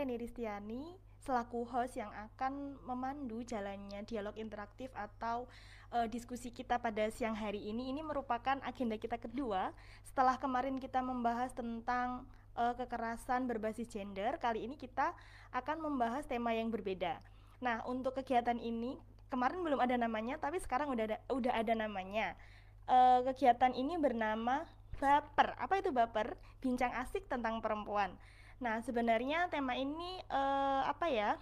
[0.00, 5.44] Leni Ristiani selaku host yang akan memandu jalannya dialog interaktif atau
[5.92, 7.92] uh, diskusi kita pada siang hari ini.
[7.92, 12.24] Ini merupakan agenda kita kedua setelah kemarin kita membahas tentang
[12.56, 14.40] uh, kekerasan berbasis gender.
[14.40, 15.12] Kali ini kita
[15.52, 17.20] akan membahas tema yang berbeda.
[17.60, 18.96] Nah, untuk kegiatan ini
[19.28, 22.40] kemarin belum ada namanya, tapi sekarang udah ada, udah ada namanya.
[22.88, 24.64] Uh, kegiatan ini bernama
[24.96, 25.60] baper.
[25.60, 26.40] Apa itu baper?
[26.64, 28.16] Bincang asik tentang perempuan.
[28.60, 31.40] Nah, sebenarnya tema ini uh, apa ya?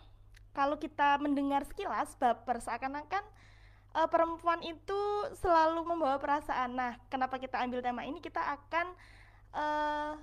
[0.55, 3.23] Kalau kita mendengar sekilas baper seakan-akan
[3.99, 5.01] uh, perempuan itu
[5.43, 6.79] selalu membawa perasaan.
[6.79, 8.23] Nah, kenapa kita ambil tema ini?
[8.23, 8.87] Kita akan
[9.55, 10.15] uh,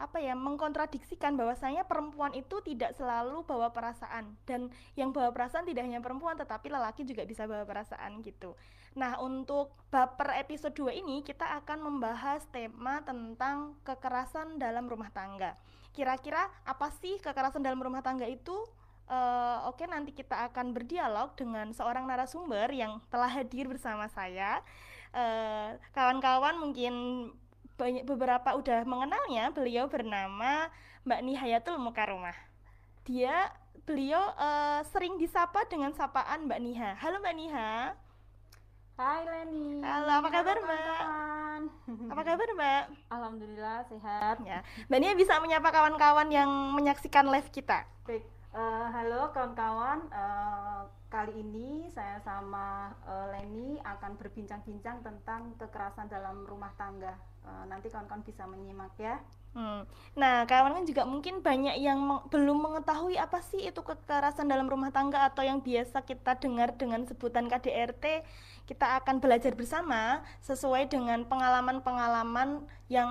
[0.00, 5.84] apa ya mengkontradiksikan bahwasanya perempuan itu tidak selalu bawa perasaan dan yang bawa perasaan tidak
[5.84, 8.56] hanya perempuan tetapi lelaki juga bisa bawa perasaan gitu.
[8.96, 15.60] Nah, untuk baper episode 2 ini kita akan membahas tema tentang kekerasan dalam rumah tangga.
[15.90, 18.54] Kira-kira apa sih kekerasan dalam rumah tangga itu?
[19.10, 24.62] Uh, Oke, okay, nanti kita akan berdialog dengan seorang narasumber yang telah hadir bersama saya.
[25.10, 26.94] Eh, kawan-kawan uh, mungkin
[27.74, 30.70] banyak beberapa udah mengenalnya beliau bernama
[31.02, 32.38] Mbak Nihayatul Mukarumah
[33.02, 33.50] dia
[33.88, 37.98] beliau uh, sering disapa dengan sapaan Mbak Niha halo Mbak Niha
[39.00, 39.80] Hai Leni.
[39.80, 41.00] Halo apa kabar Mbak?
[42.12, 42.84] Apa kabar Mbak?
[43.08, 44.44] Alhamdulillah sehat.
[44.44, 44.60] Ya.
[44.92, 47.88] Mbak Niha bisa menyapa kawan-kawan yang menyaksikan live kita?
[48.04, 50.04] Baik uh, halo kawan-kawan.
[50.12, 57.16] Uh, kali ini saya sama uh, Leni akan berbincang-bincang tentang kekerasan dalam rumah tangga.
[57.40, 59.16] Uh, nanti kawan-kawan bisa menyimak ya.
[59.50, 59.82] Hmm.
[60.14, 64.70] Nah, kawan kan juga mungkin banyak yang meng belum mengetahui apa sih itu kekerasan dalam
[64.70, 68.22] rumah tangga atau yang biasa kita dengar dengan sebutan KDRT.
[68.70, 73.10] Kita akan belajar bersama sesuai dengan pengalaman-pengalaman yang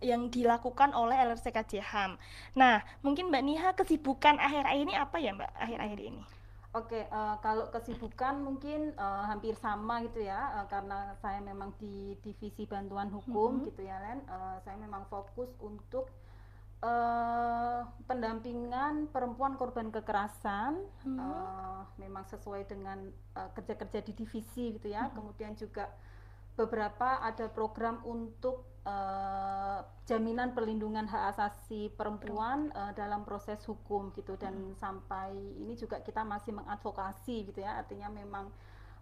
[0.00, 2.16] yang dilakukan oleh LRC KJHAM.
[2.58, 6.22] Nah, mungkin Mbak Niha kesibukan akhir-akhir ini apa ya Mbak akhir-akhir ini?
[6.72, 12.16] Oke, uh, kalau kesibukan mungkin uh, hampir sama gitu ya, uh, karena saya memang di
[12.24, 13.66] divisi bantuan hukum mm-hmm.
[13.68, 14.24] gitu ya, Len.
[14.24, 16.08] Uh, saya memang fokus untuk
[16.80, 21.20] uh, pendampingan perempuan korban kekerasan, mm-hmm.
[21.20, 23.04] uh, memang sesuai dengan
[23.36, 25.04] uh, kerja-kerja di divisi gitu ya.
[25.04, 25.16] Mm-hmm.
[25.20, 25.92] Kemudian juga
[26.52, 34.36] beberapa ada program untuk uh, jaminan perlindungan hak asasi perempuan uh, dalam proses hukum gitu.
[34.36, 34.76] Dan hmm.
[34.76, 37.80] sampai ini juga kita masih mengadvokasi gitu ya.
[37.80, 38.52] Artinya memang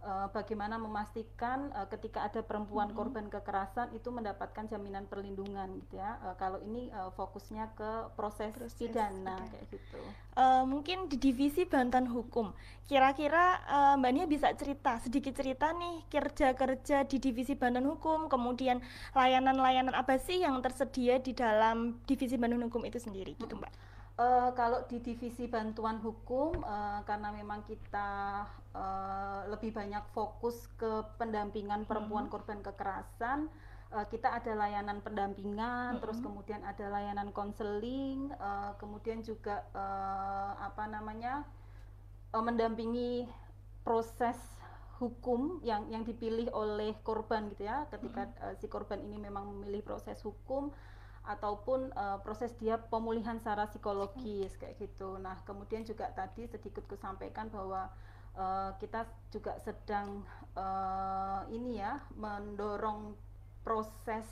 [0.05, 2.99] uh, bagaimana memastikan uh, ketika ada perempuan -hmm.
[2.99, 6.17] korban kekerasan itu mendapatkan jaminan perlindungan gitu ya.
[6.25, 9.49] Uh, kalau ini uh, fokusnya ke proses, proses pidana okay.
[9.57, 10.01] kayak gitu.
[10.37, 12.55] Uh, mungkin di divisi bantuan hukum,
[12.89, 18.81] kira-kira uh, Mbak Nia bisa cerita sedikit cerita nih kerja-kerja di divisi bantuan hukum, kemudian
[19.13, 23.90] layanan-layanan apa sih yang tersedia di dalam divisi bantuan hukum itu sendiri gitu Mbak?
[24.21, 28.45] Uh, kalau di divisi bantuan hukum uh, karena memang kita
[28.77, 32.33] uh, lebih banyak fokus ke pendampingan perempuan hmm.
[32.37, 33.49] korban kekerasan
[33.97, 36.01] uh, kita ada layanan pendampingan hmm.
[36.05, 41.49] terus kemudian ada layanan konseling uh, kemudian juga uh, apa namanya
[42.37, 43.25] uh, mendampingi
[43.89, 44.37] proses
[45.01, 48.45] hukum yang yang dipilih oleh korban gitu ya ketika hmm.
[48.45, 50.69] uh, si korban ini memang memilih proses hukum
[51.25, 55.21] ataupun uh, proses dia pemulihan secara psikologis kayak gitu.
[55.21, 57.93] Nah, kemudian juga tadi sedikit kusampaikan bahwa
[58.35, 60.25] uh, kita juga sedang
[60.57, 63.15] uh, ini ya mendorong
[63.61, 64.27] proses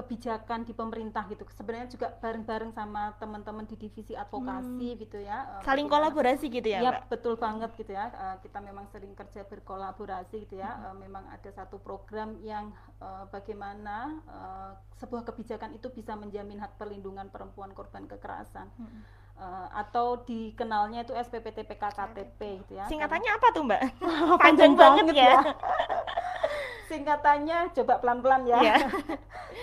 [0.00, 5.00] kebijakan di pemerintah gitu sebenarnya juga bareng-bareng sama teman-teman di divisi advokasi hmm.
[5.04, 9.12] gitu ya saling kolaborasi gitu ya ya betul banget gitu ya uh, kita memang sering
[9.12, 10.84] kerja berkolaborasi gitu ya hmm.
[10.88, 12.72] uh, memang ada satu program yang
[13.04, 19.19] uh, bagaimana uh, sebuah kebijakan itu bisa menjamin hak perlindungan perempuan korban kekerasan hmm.
[19.40, 23.82] Uh, atau dikenalnya itu SPPT PKKTP gitu ya singkatannya apa tuh mbak
[24.44, 25.40] panjang banget ya, ya.
[26.90, 28.58] singkatannya coba pelan-pelan ya.
[28.58, 28.80] Yeah.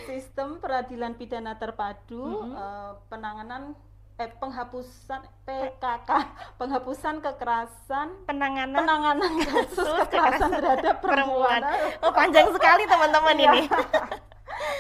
[0.08, 2.54] Sistem Peradilan Pidana Terpadu mm -hmm.
[2.56, 3.76] uh, penanganan
[4.18, 6.10] eh penghapusan PKK
[6.58, 11.62] penghapusan kekerasan penanganan penanganan kasus kekerasan terhadap perempuan.
[12.02, 13.46] Oh panjang sekali teman-teman iya.
[13.54, 13.62] ini.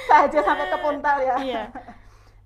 [0.09, 1.35] Saja sampai ke puntal ya.
[1.38, 1.63] Iya.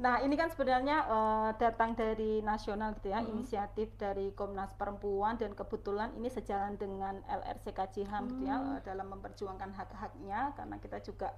[0.02, 3.38] Nah, ini kan sebenarnya uh, datang dari nasional gitu ya, hmm.
[3.38, 7.70] inisiatif dari Komnas Perempuan dan kebetulan ini sejalan dengan LRC
[8.10, 8.30] HAM hmm.
[8.34, 11.30] gitu ya uh, dalam memperjuangkan hak-haknya karena kita juga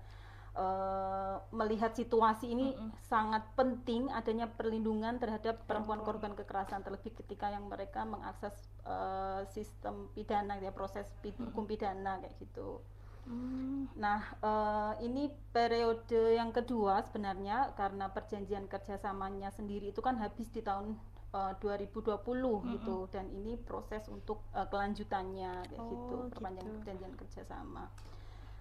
[0.55, 3.03] uh, melihat situasi ini hmm.
[3.03, 8.55] sangat penting adanya perlindungan terhadap perempuan korban kekerasan terlebih ketika yang mereka mengakses
[8.87, 12.79] uh, sistem pidana ya proses pid hukum pidana kayak gitu.
[13.23, 13.87] Hmm.
[13.95, 20.59] Nah, uh, ini periode yang kedua sebenarnya karena perjanjian kerjasamanya sendiri itu kan habis di
[20.59, 20.99] tahun
[21.31, 22.59] uh, 2020 -hmm.
[22.77, 26.79] gitu dan ini proses untuk uh, kelanjutannya kayak oh, gitu perpanjangan gitu.
[26.83, 27.85] perjanjian kerjasama.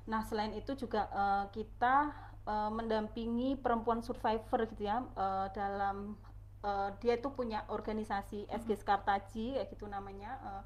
[0.06, 2.10] Nah, selain itu juga uh, kita
[2.46, 6.18] uh, mendampingi perempuan survivor gitu ya uh, dalam
[6.66, 10.38] uh, dia itu punya organisasi SG Skartaji kayak gitu namanya.
[10.42, 10.62] Uh,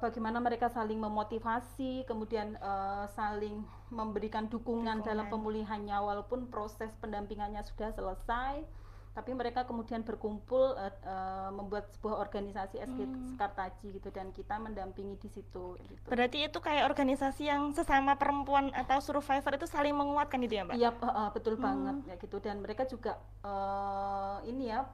[0.00, 3.60] bagaimana mereka saling memotivasi, kemudian uh, saling
[3.92, 8.64] memberikan dukungan, dukungan dalam pemulihannya walaupun proses pendampingannya sudah selesai,
[9.12, 13.36] tapi mereka kemudian berkumpul uh, uh, membuat sebuah organisasi SG hmm.
[13.36, 15.76] Skartaji gitu dan kita mendampingi di situ.
[15.76, 16.08] Gitu.
[16.08, 20.74] Berarti itu kayak organisasi yang sesama perempuan atau survivor itu saling menguatkan itu ya, Mbak?
[20.80, 21.64] Iya, uh, uh, betul hmm.
[21.64, 24.88] banget ya gitu dan mereka juga uh, ini ya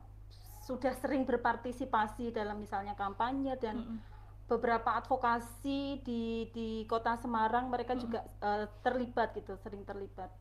[0.66, 4.17] sudah sering berpartisipasi dalam misalnya kampanye dan hmm
[4.48, 8.00] beberapa advokasi di di kota Semarang mereka hmm.
[8.00, 10.32] juga uh, terlibat gitu sering terlibat.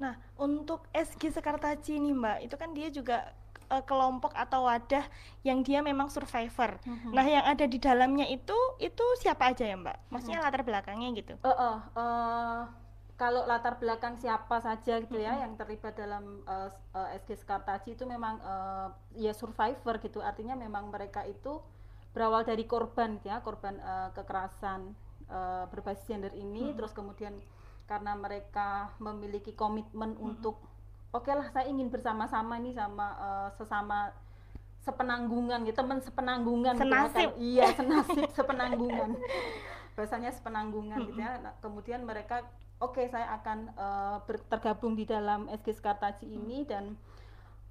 [0.00, 3.36] Nah untuk SG Sekartaji ini Mbak itu kan dia juga
[3.68, 5.04] uh, kelompok atau wadah
[5.44, 6.80] yang dia memang survivor.
[6.88, 7.12] Hmm.
[7.12, 10.08] Nah yang ada di dalamnya itu itu siapa aja ya Mbak?
[10.08, 10.46] Maksudnya hmm.
[10.48, 11.34] latar belakangnya gitu?
[11.44, 12.60] Uh, uh, uh,
[13.14, 15.44] kalau latar belakang siapa saja gitu ya mm -hmm.
[15.46, 16.66] yang terlibat dalam uh,
[16.98, 21.62] uh, SG Sekartaji itu memang uh, ya survivor gitu artinya memang mereka itu
[22.14, 24.94] berawal dari korban ya korban uh, kekerasan
[25.26, 26.78] uh, berbasis gender ini hmm.
[26.78, 27.34] terus kemudian
[27.84, 30.24] karena mereka memiliki komitmen hmm.
[30.24, 30.62] untuk
[31.10, 34.14] oke okay lah saya ingin bersama-sama ini sama uh, sesama
[34.86, 37.42] sepenanggungan gitu teman sepenanggungan senasib gitu, kan.
[37.42, 39.10] iya senasib sepenanggungan
[39.98, 41.06] bahasanya sepenanggungan hmm.
[41.10, 42.46] gitu ya nah, kemudian mereka
[42.78, 46.94] oke okay, saya akan uh, tergabung di dalam SG Skartaji ini dan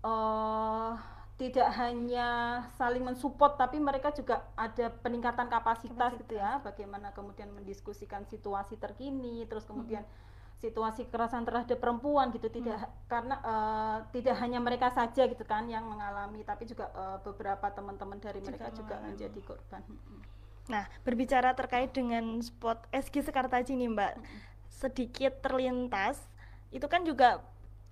[0.04, 1.00] uh,
[1.44, 6.22] tidak hanya saling mensupport tapi mereka juga ada peningkatan kapasitas, kapasitas.
[6.24, 10.64] gitu ya bagaimana kemudian mendiskusikan situasi terkini terus kemudian hmm.
[10.64, 13.12] situasi kekerasan terhadap perempuan gitu tidak hmm.
[13.12, 18.24] karena uh, tidak hanya mereka saja gitu kan yang mengalami tapi juga uh, beberapa teman-teman
[18.24, 19.84] dari juga mereka juga menjadi korban.
[19.84, 20.24] Hmm.
[20.72, 24.40] Nah, berbicara terkait dengan spot SG Sekartaji nih Mbak, hmm.
[24.72, 26.24] sedikit terlintas
[26.72, 27.44] itu kan juga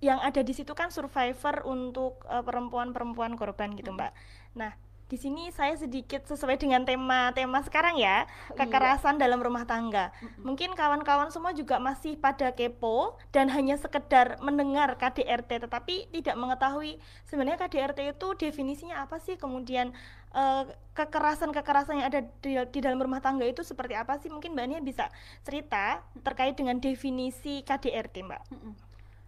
[0.02, 4.10] yang ada di situ kan survivor untuk uh, perempuan-perempuan korban gitu mbak.
[4.58, 4.74] Nah
[5.12, 8.56] di sini saya sedikit sesuai dengan tema-tema sekarang ya iya.
[8.56, 9.28] kekerasan iya.
[9.28, 10.08] dalam rumah tangga.
[10.40, 16.96] Mungkin kawan-kawan semua juga masih pada kepo dan hanya sekedar mendengar KDRT tetapi tidak mengetahui
[17.28, 19.92] sebenarnya KDRT itu definisinya apa sih kemudian
[20.32, 20.64] uh,
[20.96, 24.32] kekerasan-kekerasan yang ada di, di dalam rumah tangga itu seperti apa sih?
[24.32, 25.12] Mungkin Mbak Nia bisa
[25.44, 28.42] cerita terkait dengan definisi KDRT Mbak.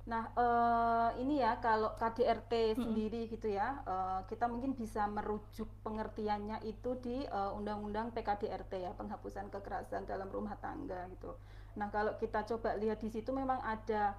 [0.05, 2.81] Nah, uh, ini ya kalau KDRT hmm.
[2.85, 8.93] sendiri gitu ya, uh, kita mungkin bisa merujuk pengertiannya itu di uh, Undang-Undang PKDRT ya,
[8.93, 11.33] penghapusan kekerasan dalam rumah tangga gitu.
[11.81, 14.13] Nah, kalau kita coba lihat di situ memang ada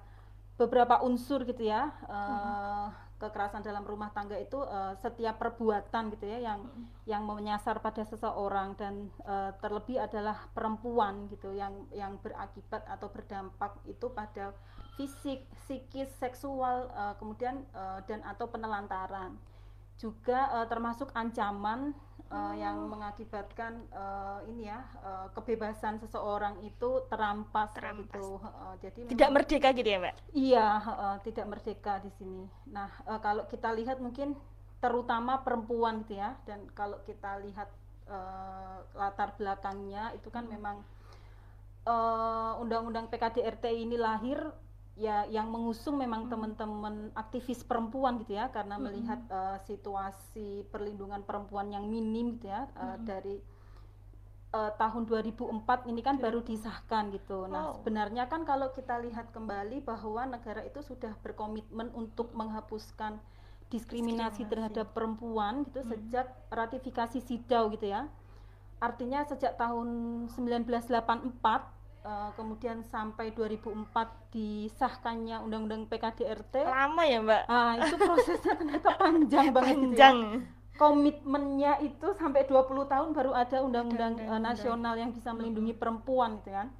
[0.58, 3.22] beberapa unsur gitu ya, uh, hmm.
[3.22, 7.06] kekerasan dalam rumah tangga itu uh, setiap perbuatan gitu ya yang hmm.
[7.06, 13.78] yang menyasar pada seseorang dan uh, terlebih adalah perempuan gitu yang yang berakibat atau berdampak
[13.86, 14.50] itu pada
[14.96, 19.36] fisik, psikis, seksual, uh, kemudian uh, dan atau penelantaran.
[19.96, 21.96] Juga uh, termasuk ancaman
[22.28, 22.52] uh, oh.
[22.56, 28.04] yang mengakibatkan uh, ini ya uh, kebebasan seseorang itu terampas, terampas.
[28.08, 28.40] gitu.
[28.40, 30.14] Uh, jadi tidak memang, merdeka gitu ya, Mbak?
[30.32, 32.44] Iya, uh, tidak merdeka di sini.
[32.72, 34.36] Nah, uh, kalau kita lihat mungkin
[34.76, 37.72] terutama perempuan gitu ya dan kalau kita lihat
[38.12, 40.52] uh, latar belakangnya itu kan hmm.
[40.52, 40.78] memang
[42.60, 44.42] undang-undang uh, PKDRT ini lahir
[44.96, 46.32] ya yang mengusung memang hmm.
[46.32, 48.84] teman-teman aktivis perempuan gitu ya karena hmm.
[48.88, 53.04] melihat uh, situasi perlindungan perempuan yang minim gitu ya uh, hmm.
[53.04, 53.36] dari
[54.56, 57.44] uh, tahun 2004 ini kan baru disahkan gitu.
[57.44, 63.20] Nah, sebenarnya kan kalau kita lihat kembali bahwa negara itu sudah berkomitmen untuk menghapuskan
[63.68, 64.48] diskriminasi, diskriminasi.
[64.48, 65.90] terhadap perempuan gitu hmm.
[65.92, 68.08] sejak ratifikasi SIDAW gitu ya.
[68.80, 69.88] Artinya sejak tahun
[70.32, 71.75] 1984
[72.06, 77.42] uh, kemudian sampai 2004 disahkannya undang-undang PKDRT lama ya mbak?
[77.50, 80.78] Uh, itu prosesnya ternyata panjang banget panjang gitu ya.
[80.78, 86.54] komitmennya itu sampai 20 tahun baru ada undang-undang uh, nasional yang bisa melindungi perempuan gitu
[86.54, 86.70] kan.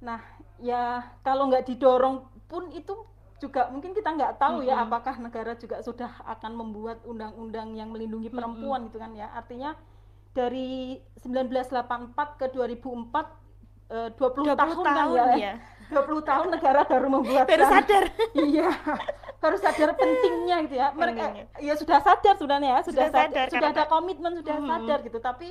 [0.00, 0.20] Nah
[0.56, 2.94] ya kalau nggak didorong pun itu
[3.42, 4.70] juga mungkin kita nggak tahu mm -hmm.
[4.72, 8.88] ya apakah negara juga sudah akan membuat undang-undang yang melindungi perempuan mm -hmm.
[8.88, 9.28] gitu kan ya.
[9.36, 9.76] Artinya
[10.34, 13.43] dari 1984 ke 2004
[13.94, 15.38] uh, 20, 20 tahun, tahun kan ya.
[15.46, 15.54] ya.
[15.94, 18.04] 20 tahun negara baru membuat baru sadar.
[18.50, 18.68] iya.
[19.38, 20.88] Baru sadar pentingnya gitu ya.
[20.90, 21.24] Mereka
[21.62, 24.68] ya sudah sadar sudah ya, sudah, sudah sadar, sudah ada komitmen sudah hmm.
[24.68, 25.48] sadar gitu, tapi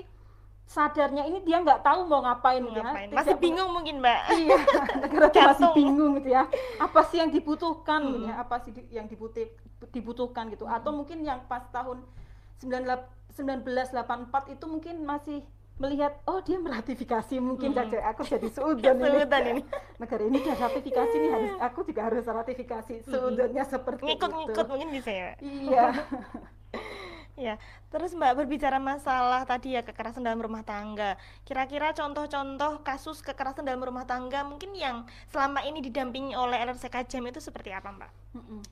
[0.64, 2.82] sadarnya ini dia nggak tahu mau ngapain, Mau ya.
[2.82, 3.08] ngapain?
[3.12, 4.20] Tidak Masih bingung mungkin, Mbak.
[4.32, 4.58] iya
[5.04, 6.44] negara masih bingung gitu ya
[6.80, 8.32] apa sih yang dibutuhkan gitu Mm-mm.
[8.32, 9.46] ya apa sih yang dibutuh,
[9.92, 12.02] dibutuhkan gitu atau mungkin yang pas tahun
[12.64, 12.90] 19
[13.34, 15.42] 1984 itu mungkin masih
[15.82, 17.90] melihat oh dia meratifikasi mungkin Mm-mm.
[17.90, 19.62] saja aku jadi seudon ini ini.
[20.02, 24.90] negara ini udah ratifikasi nih harus aku juga harus ratifikasi seudonnya seperti Ngikut-ngikut itu mungkin
[24.94, 25.30] bisa ya.
[25.42, 25.86] iya
[27.34, 27.58] Ya,
[27.90, 31.18] terus Mbak berbicara masalah tadi ya kekerasan dalam rumah tangga.
[31.42, 35.02] Kira-kira contoh-contoh kasus kekerasan dalam rumah tangga mungkin yang
[35.34, 38.12] selama ini didampingi oleh LRC Kajam itu seperti apa, Mbak?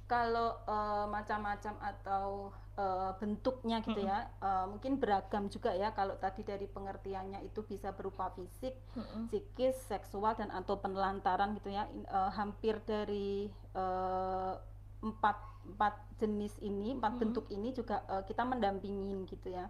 [0.05, 5.89] Kalau eh, macam-macam atau eh, bentuknya gitu ya, eh, mungkin beragam juga ya.
[5.97, 8.77] Kalau tadi dari pengertiannya itu bisa berupa fisik,
[9.25, 11.89] psikis, seksual dan atau penelantaran gitu ya.
[11.89, 14.53] In- eh, hampir dari eh,
[15.01, 17.21] empat empat jenis ini, empat Mm-mm.
[17.21, 19.69] bentuk ini juga eh, kita mendampingin gitu ya.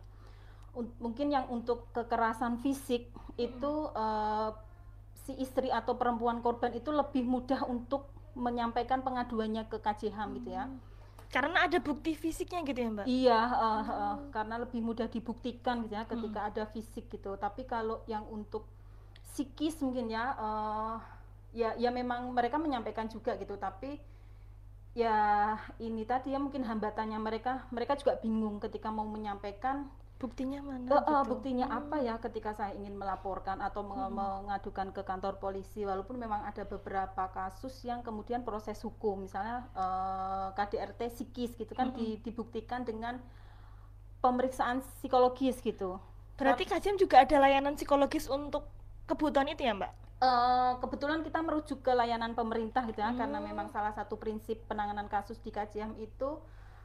[0.72, 4.50] Un- mungkin yang untuk kekerasan fisik itu eh,
[5.28, 10.72] si istri atau perempuan korban itu lebih mudah untuk menyampaikan pengaduannya ke KJHAM gitu ya.
[11.32, 13.06] Karena ada bukti fisiknya gitu ya, Mbak?
[13.08, 17.36] Iya, eh, eh, karena lebih mudah dibuktikan gitu ya ketika ada fisik gitu.
[17.40, 18.68] Tapi kalau yang untuk
[19.32, 20.96] psikis mungkin ya, eh,
[21.56, 23.56] ya ya memang mereka menyampaikan juga gitu.
[23.56, 23.96] Tapi
[24.92, 25.18] ya
[25.80, 29.88] ini tadi ya mungkin hambatannya mereka, mereka juga bingung ketika mau menyampaikan
[30.22, 30.86] Buktinya mana?
[30.86, 31.34] Eh, gitu.
[31.34, 34.14] buktinya apa ya ketika saya ingin melaporkan atau Hmm.
[34.14, 40.48] mengadukan ke kantor polisi walaupun memang ada beberapa kasus yang kemudian proses hukum misalnya eh,
[40.54, 41.98] KDRT psikis gitu kan Hmm.
[41.98, 43.18] di- dibuktikan dengan
[44.22, 45.98] pemeriksaan psikologis gitu
[46.38, 48.66] Berarti Kajam juga ada layanan psikologis untuk
[49.06, 49.94] kebutuhan itu ya, Mbak?
[50.22, 53.48] Eh, kebetulan kita merujuk ke layanan pemerintah gitu ya karena Hmm.
[53.50, 56.38] memang salah satu prinsip penanganan kasus di KJM itu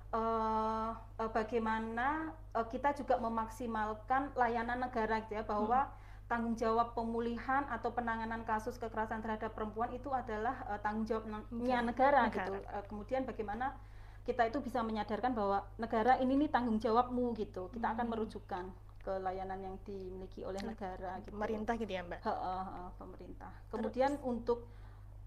[0.08, 0.90] eh,
[1.20, 5.92] eh, bagaimana eh, kita juga memaksimalkan layanan negara gitu ya bahwa
[6.24, 12.32] tanggung jawab pemulihan atau penanganan kasus kekerasan terhadap perempuan itu adalah eh, tanggung jawabnya negara,
[12.32, 12.32] negara.
[12.32, 12.52] gitu.
[12.56, 13.76] Eh, kemudian bagaimana
[14.24, 17.68] kita itu bisa menyadarkan bahwa negara ini nih tanggung jawabmu gitu.
[17.68, 18.12] Kita akan Hmm.
[18.16, 18.64] merujukkan
[19.06, 22.20] ke layanan yang dimiliki oleh negara gitu Pemerintah gitu ya, Mbak?
[22.26, 23.52] Heeh, heeh, pemerintah.
[23.70, 24.58] Kemudian untuk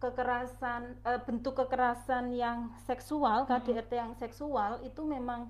[0.04, 3.52] kekerasan eh, bentuk kekerasan yang seksual, Mm-mm.
[3.52, 5.42] KDRT yang seksual itu memang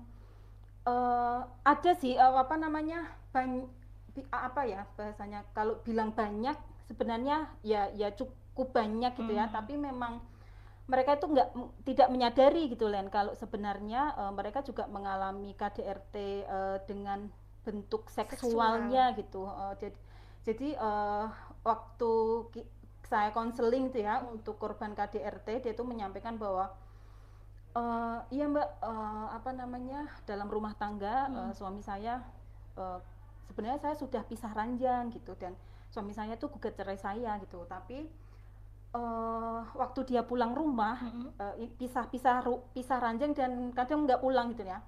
[0.86, 1.40] eh,
[1.72, 2.98] ada sih eh, apa namanya
[3.34, 3.66] banyak
[4.34, 6.56] apa ya bahasanya kalau bilang banyak
[6.90, 9.54] sebenarnya ya ya cukup banyak gitu ya Mhm.
[9.54, 10.18] tapi memang
[10.90, 11.48] mereka itu nggak
[11.86, 16.14] tidak menyadari gitu Len kalau sebenarnya eh, mereka juga mengalami KDRT
[16.46, 17.30] eh, dengan
[17.66, 19.98] bentuk seksualnya gitu Eh, jadi
[20.48, 21.26] jadi eh,
[21.68, 22.12] waktu
[23.10, 26.64] saya konseling tuh ya untuk korban KDRT dia itu menyampaikan bahwa
[27.76, 31.50] eh, iya mbak eh, apa namanya dalam rumah tangga Hmm.
[31.58, 32.14] suami saya
[32.78, 32.98] eh,
[33.48, 35.52] sebenarnya saya sudah pisah ranjang gitu dan
[35.90, 38.06] suami saya tuh gugat cerai saya gitu tapi
[39.00, 41.32] eh, waktu dia pulang rumah Mm-mm.
[41.42, 44.78] eh, i- pisah-pisah ru- pisah ranjang dan kadang nggak pulang gitu ya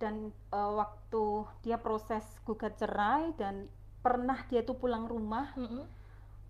[0.00, 1.24] dan eh, waktu
[1.60, 3.68] dia proses gugat cerai dan
[4.00, 5.84] pernah dia tuh pulang rumah Mm-mm.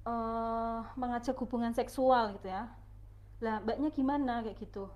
[0.06, 2.70] eh, mengajak hubungan seksual gitu ya
[3.40, 4.86] lah mbaknya gimana kayak gitu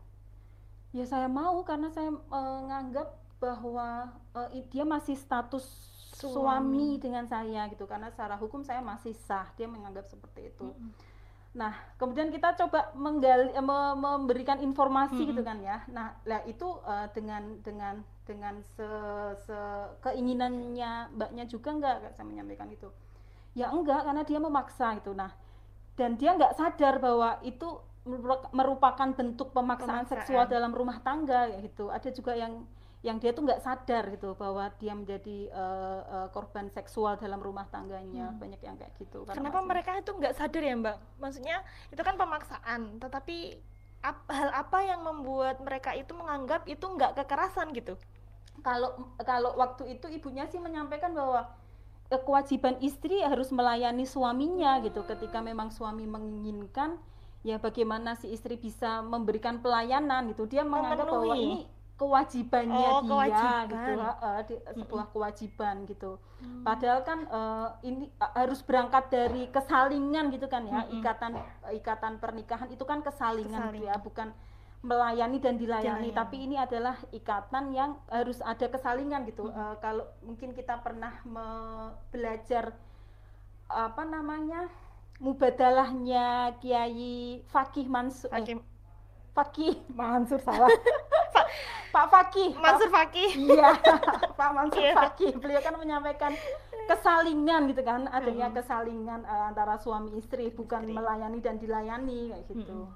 [0.95, 3.09] ya saya mau karena saya eh, nganggap
[3.43, 4.15] bahwa
[4.55, 5.67] i- dia masih status
[6.15, 6.31] Suami.
[6.31, 10.95] suami dengan saya gitu karena secara hukum saya masih sah dia menganggap seperti itu Mm-mm.
[11.55, 15.31] Nah, kemudian kita coba menggali, eh, me- memberikan informasi Mm-mm.
[15.31, 15.87] gitu kan ya.
[15.87, 17.95] Nah, lah itu eh, dengan dengan
[18.27, 18.87] dengan se,
[19.47, 22.91] se- keinginannya mbaknya juga enggak saya menyampaikan itu.
[23.55, 25.15] Ya enggak, karena dia memaksa itu.
[25.15, 25.31] Nah,
[25.95, 30.11] dan dia nggak sadar bahwa itu meru- merupakan bentuk pemaksaan, Pemaksaan.
[30.11, 31.87] seksual dalam rumah tangga kayak gitu.
[31.87, 32.67] Ada juga yang
[33.05, 37.69] yang dia tuh nggak sadar gitu bahwa dia menjadi eh, eh, korban seksual dalam rumah
[37.69, 38.33] tangganya.
[38.33, 38.41] Hmm.
[38.41, 39.23] Banyak yang kayak gitu.
[39.23, 40.97] karena Kenapa masih- mereka itu nggak sadar ya Mbak?
[41.21, 41.57] Maksudnya
[41.93, 43.37] itu kan pemaksaan, tetapi
[44.01, 47.95] ap- hal apa yang membuat mereka itu menganggap itu nggak kekerasan gitu?
[48.63, 51.51] kalau kalau waktu itu ibunya sih menyampaikan bahwa
[52.09, 56.95] kewajiban istri harus melayani suaminya gitu ketika memang suami menginginkan
[57.43, 63.09] ya bagaimana si istri bisa memberikan pelayanan gitu dia menganggap bahwa ini kewajibannya Oh, dia
[63.09, 63.65] kewajiban.
[63.69, 66.61] gitu heeh, di- sebuah kewajiban gitu Hmm.
[66.61, 70.99] padahal kan eh, ini eh, harus berangkat dari kesalingan gitu kan ya Mm-mm.
[70.99, 71.33] ikatan
[71.73, 74.03] ikatan pernikahan itu kan kesalingan gitu ya Kesalingan.
[74.03, 74.29] bukan
[74.83, 76.13] melayani dan dilayani Dilayani.
[76.13, 79.57] tapi ini adalah ikatan yang harus ada kesalingan gitu Mm-mm.
[79.57, 81.17] Eh, kalau mungkin kita pernah
[82.11, 82.77] belajar
[83.65, 84.69] apa namanya
[85.17, 86.27] mubadalahnya
[86.59, 87.15] Kiai
[87.47, 88.59] Fakih Mansur eh, Hakim
[89.35, 90.71] Fakih Mansur salah
[91.91, 93.75] Pak Fakih Mansur Fakih iya
[94.39, 94.95] Pak Mansur Iya.
[94.95, 96.33] Fakih beliau kan menyampaikan
[96.87, 100.95] kesalingan gitu kan adanya kesalingan eh, antara suami istri bukan Istri.
[100.95, 102.89] melayani dan dilayani kayak gitu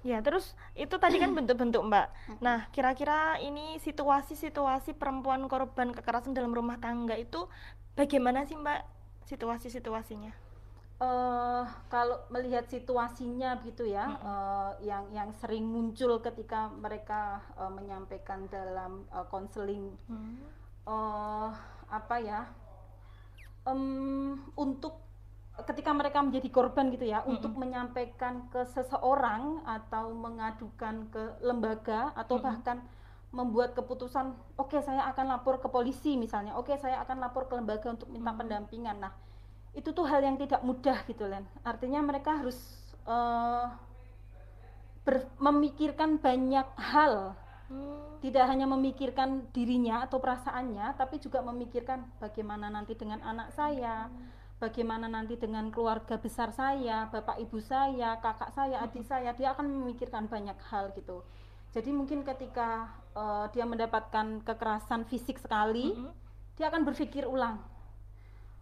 [0.00, 2.06] Ya, terus itu tadi kan bentuk-bentuk, Mbak.
[2.40, 7.44] Nah, kira-kira ini situasi-situasi perempuan korban kekerasan dalam rumah tangga itu
[7.92, 8.80] bagaimana sih, Mbak?
[9.28, 10.32] Situasi-situasinya.
[11.00, 18.44] Eh kalau melihat situasinya gitu ya eh, yang yang sering muncul ketika mereka eh, menyampaikan
[18.48, 20.36] dalam konseling Hmm.
[20.84, 21.50] eh
[21.88, 22.40] apa ya
[23.64, 25.00] em, untuk
[25.66, 32.40] ketika mereka menjadi korban gitu ya untuk menyampaikan ke seseorang atau mengadukan ke lembaga atau
[32.40, 32.46] Mm-mm.
[32.48, 32.78] bahkan
[33.30, 37.92] membuat keputusan oke saya akan lapor ke polisi misalnya oke saya akan lapor ke lembaga
[37.92, 38.38] untuk minta Mm.
[38.40, 39.12] pendampingan nah
[39.74, 42.58] itu tuh hal yang tidak mudah gitu Len artinya mereka harus
[43.06, 43.66] eh,
[45.06, 47.34] ber- memikirkan banyak hal
[47.70, 48.18] Hmm.
[48.18, 54.10] tidak hanya memikirkan dirinya atau perasaannya, tapi juga memikirkan bagaimana nanti dengan anak saya,
[54.58, 59.70] bagaimana nanti dengan keluarga besar saya, bapak ibu saya, kakak saya, adik saya, dia akan
[59.70, 61.22] memikirkan banyak hal gitu.
[61.70, 66.10] Jadi mungkin ketika eh, dia mendapatkan kekerasan fisik sekali, Mm-mm.
[66.58, 67.62] dia akan berpikir ulang.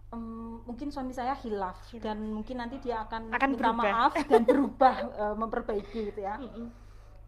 [0.09, 3.85] Em, mungkin suami saya hilaf dan mungkin nanti dia akan, Akan minta berubah.
[3.93, 6.41] maaf dan berubah eh, memperbaiki gitu ya.
[6.41, 6.73] Mm-mm.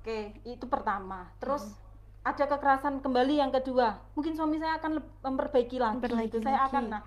[0.01, 1.29] Oke, itu pertama.
[1.37, 1.77] Terus
[2.25, 4.01] ada kekerasan kembali yang kedua.
[4.17, 6.01] Mungkin suami saya akan memperbaiki lagi.
[6.01, 6.45] Memperbaiki gitu.
[6.45, 6.69] Saya lagi.
[6.73, 7.03] akan nah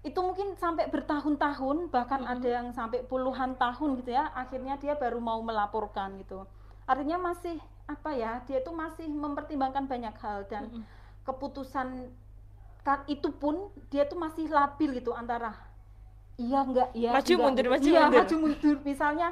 [0.00, 2.32] itu mungkin sampai bertahun-tahun bahkan Mm-mm.
[2.40, 4.32] ada yang sampai puluhan tahun gitu ya.
[4.32, 6.48] Akhirnya dia baru mau melaporkan gitu.
[6.88, 8.40] Artinya masih apa ya?
[8.48, 10.84] Dia itu masih mempertimbangkan banyak hal dan Mm-mm.
[11.28, 12.08] keputusan
[12.80, 13.56] kan itu pun
[13.88, 15.52] dia tuh masih labil gitu antara
[16.36, 18.18] iya enggak iya Maju enggak, mundur, maju iya, mundur.
[18.18, 19.28] maju mundur misalnya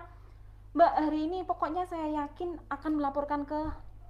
[0.68, 3.56] Mbak hari ini pokoknya saya yakin akan melaporkan ke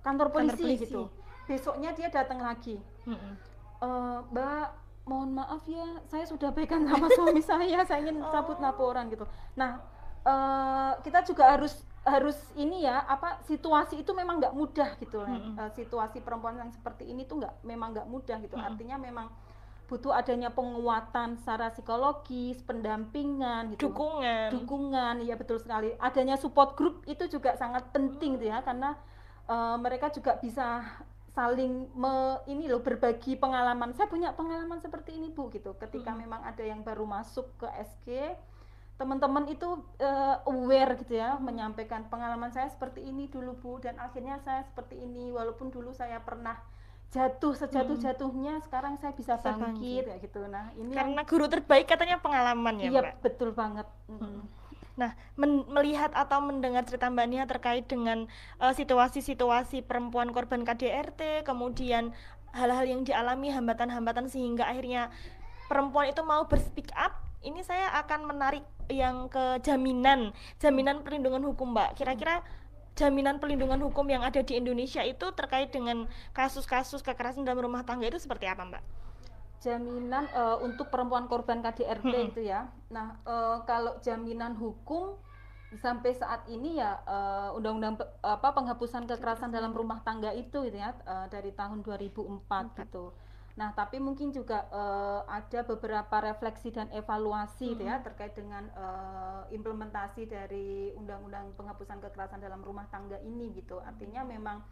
[0.03, 0.85] kantor Kantor polisi, polisi.
[0.85, 1.03] gitu
[1.45, 3.35] besoknya dia datang lagi Mm-mm.
[3.79, 4.67] "Eh, Mbak
[5.07, 8.63] mohon maaf ya saya sudah baikan sama suami saya saya ingin cabut Oh.
[8.63, 9.25] laporan gitu
[9.55, 9.81] nah
[10.21, 11.79] eh, kita juga harus
[12.11, 15.23] harus ini ya apa situasi itu memang nggak mudah gitu.
[15.23, 15.57] Mm-mm.
[15.57, 18.69] Eh, situasi perempuan yang seperti ini tuh nggak memang nggak mudah gitu Mm-mm.
[18.69, 19.27] artinya memang
[19.89, 24.53] butuh adanya penguatan secara psikologis pendampingan gitu Dukungan.
[24.53, 28.93] dukungan ya betul sekali adanya support group itu juga sangat penting tuh ya karena
[29.49, 30.85] eh, mereka juga bisa
[31.33, 36.21] saling me, ini loh berbagi pengalaman saya punya pengalaman seperti ini bu gitu ketika Mm-mm.
[36.27, 38.35] memang ada yang baru masuk ke SG
[38.99, 44.43] teman-teman itu eh, aware gitu ya menyampaikan pengalaman saya seperti ini dulu bu dan akhirnya
[44.43, 46.59] saya seperti ini walaupun dulu saya pernah
[47.09, 50.03] jatuh sejatuh-jatuhnya sekarang saya bisa bangkit bangkit.
[50.05, 53.15] kayak gitu nah ini yang Karena guru terbaik katanya pengalaman ya, iya Mbak.
[53.25, 54.41] betul banget Mm.
[54.99, 58.27] Nah, men- melihat atau mendengar cerita Mbak Nia terkait dengan
[58.59, 62.11] eh, situasi-situasi perempuan korban KDRT, kemudian
[62.51, 65.15] hal-hal yang dialami hambatan-hambatan sehingga akhirnya
[65.71, 71.77] perempuan itu mau berspeak up, ini saya akan menarik yang ke jaminan, jaminan perlindungan hukum,
[71.77, 71.99] Mbak.
[71.99, 72.43] Kira-kira
[72.99, 78.11] jaminan perlindungan hukum yang ada di Indonesia itu terkait dengan kasus-kasus kekerasan dalam rumah tangga
[78.11, 78.85] itu seperti apa, Mbak?
[79.59, 82.31] jaminan eh, untuk perempuan korban KDRT Mm-mm.
[82.31, 82.71] itu ya.
[82.95, 85.19] Nah, eh, kalau jaminan hukum
[85.83, 90.97] sampai saat ini ya eh, undang-undang apa penghapusan kekerasan dalam rumah tangga itu gitu ya
[91.29, 92.65] dari tahun 2004 Empat.
[92.87, 93.13] gitu.
[93.59, 99.43] Nah, tapi mungkin juga eh, ada beberapa refleksi dan evaluasi gitu ya terkait dengan eh,
[99.51, 103.83] implementasi dari undang-undang penghapusan kekerasan dalam rumah tangga ini gitu.
[103.83, 104.63] Artinya memang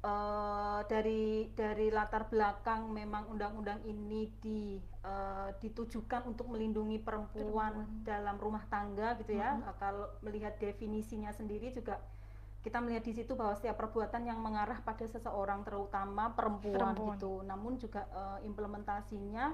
[0.00, 8.40] eh, dari dari latar belakang memang undang-undang ini di eh, ditujukan untuk melindungi perempuan, dalam
[8.40, 9.60] rumah tangga gitu ya.
[9.60, 12.00] Eh, Kalau melihat definisinya sendiri juga
[12.64, 17.14] kita melihat di situ bahwa setiap perbuatan yang mengarah pada seseorang terutama perempuan, Perempuan.
[17.20, 17.44] gitu.
[17.44, 19.52] Namun juga eh, implementasinya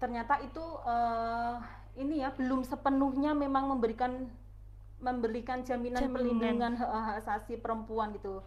[0.00, 1.56] ternyata itu eh,
[2.00, 4.28] ini ya belum sepenuhnya memang memberikan
[4.96, 6.14] memberikan jaminan, Jaminan.
[6.16, 8.40] perlindungan hak hak asasi perempuan gitu.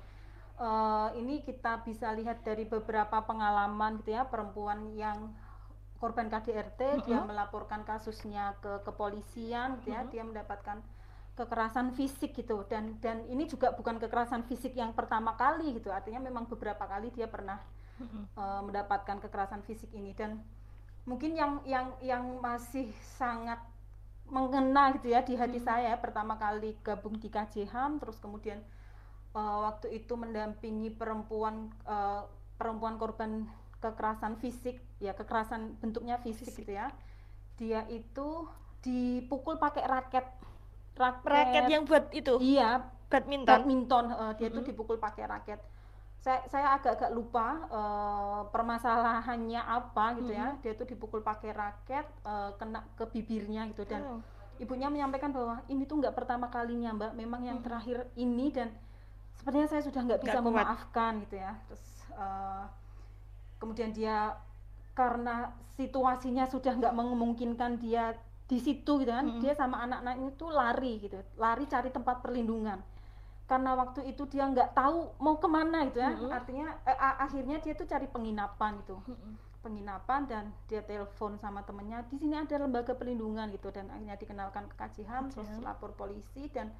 [0.57, 5.29] Eh, ini kita bisa lihat dari beberapa pengalaman gitu ya perempuan yang
[6.01, 7.29] korban KDRT dia Mm-mm.
[7.29, 10.11] melaporkan kasusnya ke kepolisian gitu ya Mm-mm.
[10.15, 10.79] dia mendapatkan
[11.39, 12.67] kekerasan fisik gitu.
[12.67, 15.89] Dan dan ini juga bukan kekerasan fisik yang pertama kali gitu.
[15.89, 17.59] Artinya memang beberapa kali dia pernah
[18.35, 20.11] eh, mendapatkan kekerasan fisik ini.
[20.11, 20.31] Dan
[21.07, 23.59] mungkin yang yang yang masih sangat
[24.29, 25.67] mengena gitu ya di hati Hmm.
[25.69, 28.59] saya pertama kali gabung di KJHAM terus kemudian
[29.33, 31.55] eh, waktu itu mendampingi perempuan
[31.87, 32.21] eh,
[32.59, 33.47] perempuan korban
[33.79, 36.67] kekerasan fisik ya kekerasan bentuknya fisik, Fisik.
[36.67, 36.91] gitu ya.
[37.59, 38.47] Dia itu
[38.83, 40.25] dipukul pakai raket
[40.99, 43.47] Raket yang buat itu iya badminton.
[43.47, 44.69] badminton eh, dia tuh Mm-mm.
[44.69, 45.59] dipukul pakai raket
[46.19, 50.51] saya saya agak-agak lupa uh, permasalahannya apa gitu ya.
[50.51, 50.61] Mm-hmm.
[50.67, 54.19] Dia tuh dipukul pakai raket uh, kena ke bibirnya gitu dan Oh.
[54.59, 57.67] ibunya menyampaikan bahwa ini tuh nggak pertama kalinya mbak, memang yang Mm-hmm.
[57.71, 58.67] terakhir ini dan
[59.39, 60.47] sepertinya saya sudah nggak bisa kuat.
[60.51, 61.55] memaafkan gitu ya.
[61.71, 61.83] Terus
[62.19, 62.67] uh,
[63.55, 64.35] kemudian dia
[64.91, 68.11] karena situasinya sudah nggak memungkinkan dia
[68.49, 69.39] di situ gitu kan, Mm-mm.
[69.39, 72.81] dia sama anak-anak itu lari gitu, lari cari tempat perlindungan.
[73.45, 76.33] Karena waktu itu dia nggak tahu mau ke mana gitu ya, Mm-mm.
[76.33, 79.33] artinya eh, akhirnya dia tuh cari penginapan gitu Mm-mm.
[79.59, 84.65] penginapan dan dia telepon sama temennya di sini ada lembaga perlindungan gitu dan akhirnya dikenalkan
[84.65, 85.65] ke KJHAM terus KJHAM.
[85.67, 86.71] lapor polisi dan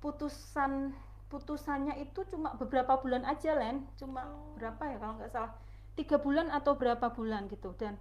[0.00, 0.94] putusan
[1.26, 4.54] putusannya itu cuma beberapa bulan aja Len cuma Oh.
[4.56, 5.52] berapa ya kalau nggak salah
[5.92, 7.98] tiga bulan atau berapa bulan gitu dan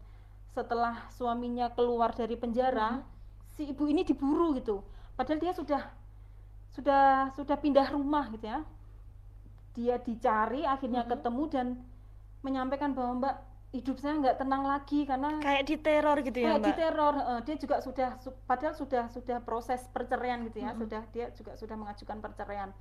[0.55, 3.03] setelah suaminya keluar dari penjara
[3.51, 4.79] si ibu ini diburu gitu
[5.13, 5.83] padahal dia sudah
[6.71, 8.63] sudah sudah pindah rumah gitu ya
[9.71, 11.09] dia dicari akhirnya Mhm.
[11.11, 11.67] ketemu dan
[12.39, 13.35] menyampaikan bahwa mbak
[13.71, 16.67] hidup saya nggak tenang lagi karena Kayak diteror gitu ya, kayak Mbak.
[16.69, 20.79] diteror Eh, dia juga sudah su- padahal sudah sudah proses perceraian gitu ya Mhm.
[20.79, 22.71] sudah dia juga sudah mengajukan perceraian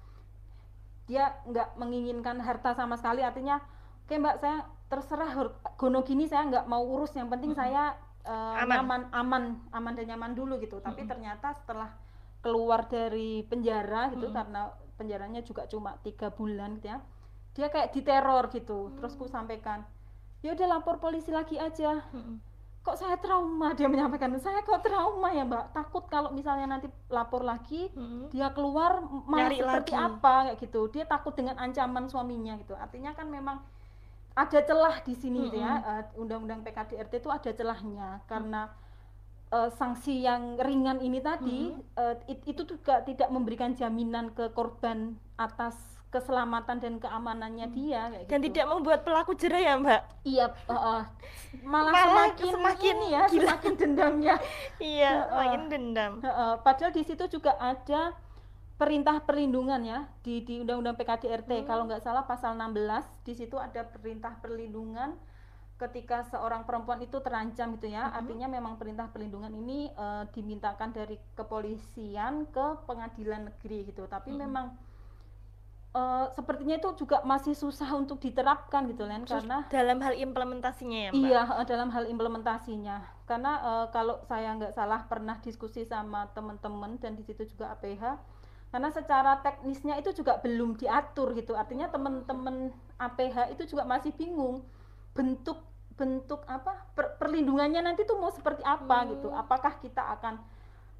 [1.04, 3.58] dia nggak menginginkan harta sama sekali artinya
[4.04, 5.30] oke mbak saya terserah
[5.74, 7.58] gono gini saya nggak mau urus yang penting Mhm.
[7.58, 8.72] saya eh, Aman.
[8.74, 11.08] nyaman aman aman dan nyaman dulu gitu tapi Mhm.
[11.08, 11.92] ternyata setelah
[12.40, 14.34] keluar dari penjara gitu Mhm.
[14.34, 14.60] karena
[14.94, 17.04] penjaranya juga cuma tiga bulan gitu ya
[17.52, 19.84] dia kayak diteror gitu terus ku sampaikan
[20.40, 22.36] ya udah lapor polisi lagi aja Mm-mm.
[22.80, 27.40] kok saya trauma dia menyampaikan saya kok trauma ya mbak takut kalau misalnya nanti lapor
[27.42, 28.28] lagi Mm-mm.
[28.28, 30.04] dia keluar malah Nyari seperti lagi.
[30.10, 33.60] apa kayak gitu dia takut dengan ancaman suaminya gitu artinya kan memang
[34.34, 38.66] ada celah di sini gitu ya Eh, undang-undang PKDRT itu ada celahnya karena
[39.48, 45.14] eh, sanksi yang ringan ini tadi eh, it- itu juga tidak memberikan jaminan ke korban
[45.36, 45.74] atas
[46.10, 48.46] keselamatan dan keamanannya dia kayak Dan gitu.
[48.54, 50.02] tidak membuat pelaku jerah ya, Mbak.
[50.22, 51.00] Iya, uh, uh,
[51.66, 53.42] malah, Malah semakin semakin ini ya, gila.
[53.50, 54.34] semakin dendamnya.
[54.78, 55.34] Iya, Heeh.
[55.34, 56.12] makin dendam.
[56.22, 58.14] Uh, uh, padahal di situ juga ada
[58.84, 61.64] perintah perlindungan ya di di Undang-Undang PKDRT.
[61.64, 65.16] Kalau nggak salah pasal 16 di situ ada perintah perlindungan
[65.80, 68.12] ketika seorang perempuan itu terancam gitu ya.
[68.12, 74.04] Artinya memang perintah perlindungan ini uh, dimintakan dari kepolisian ke pengadilan negeri gitu.
[74.04, 74.76] Tapi memang
[75.96, 80.98] uh, sepertinya itu juga masih susah untuk diterapkan gitu Len Terus karena dalam hal implementasinya
[81.08, 81.24] ya, Mbak.
[81.24, 82.96] Iya, eh, dalam hal implementasinya.
[83.24, 88.20] Karena eh, kalau saya nggak salah pernah diskusi sama teman-teman dan di situ juga APH,
[88.74, 91.54] karena secara teknisnya itu juga belum diatur gitu.
[91.54, 94.66] Artinya teman-teman APH itu juga masih bingung
[95.14, 95.62] bentuk
[95.94, 99.30] bentuk apa per- perlindungannya nanti tuh mau seperti apa gitu.
[99.30, 99.38] Hmm.
[99.38, 100.42] Apakah kita akan